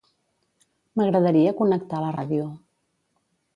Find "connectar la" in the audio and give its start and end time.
1.61-2.11